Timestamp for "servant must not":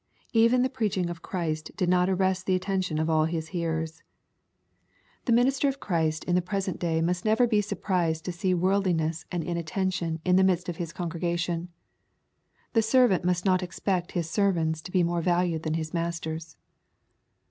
12.81-13.61